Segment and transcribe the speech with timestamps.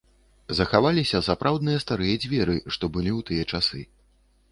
[0.59, 3.83] Захаваліся сапраўдныя старыя дзверы, што былі ў тыя часы.